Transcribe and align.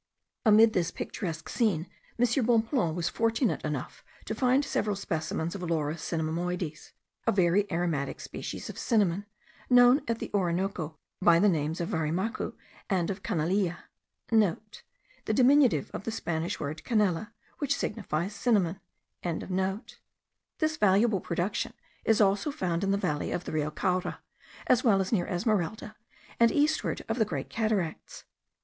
Amid 0.47 0.73
this 0.73 0.89
picturesque 0.89 1.47
scene 1.47 1.85
M. 2.17 2.45
Bonpland 2.47 2.95
was 2.95 3.07
fortunate 3.07 3.63
enough 3.63 4.03
to 4.25 4.33
find 4.33 4.65
several 4.65 4.95
specimens 4.95 5.53
of 5.53 5.61
Laurus 5.61 6.01
cinnamomoides, 6.01 6.93
a 7.27 7.31
very 7.31 7.71
aromatic 7.71 8.19
species 8.19 8.67
of 8.67 8.79
cinnamon, 8.79 9.27
known 9.69 10.01
at 10.07 10.17
the 10.17 10.31
Orinoco 10.33 10.97
by 11.21 11.37
the 11.37 11.47
names 11.47 11.79
of 11.79 11.89
varimacu 11.89 12.55
and 12.89 13.11
of 13.11 13.21
canelilla.* 13.21 13.77
(* 14.07 14.29
The 14.31 14.57
diminutive 15.35 15.91
of 15.91 16.05
the 16.05 16.11
Spanish 16.11 16.59
word 16.59 16.81
canela, 16.83 17.33
which 17.59 17.75
signifies 17.77 18.33
cinnamon.) 18.33 18.79
This 20.57 20.77
valuable 20.77 21.19
production 21.21 21.73
is 22.05 22.17
found 22.17 22.27
also 22.27 22.51
in 22.63 22.89
the 22.89 22.97
valley 22.97 23.31
of 23.31 23.43
the 23.43 23.51
Rio 23.51 23.69
Caura, 23.69 24.19
as 24.65 24.83
well 24.83 24.99
as 24.99 25.11
near 25.11 25.27
Esmeralda, 25.27 25.95
and 26.39 26.51
eastward 26.51 27.03
of 27.07 27.19
the 27.19 27.23
Great 27.23 27.51
Cataracts. 27.51 28.23